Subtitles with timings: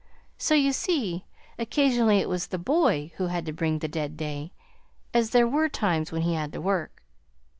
[0.39, 1.25] So, you see,
[1.59, 4.51] occasionally it was the boy who had to bring the 'Dead Day,'
[5.13, 7.03] as there were times when he had to work.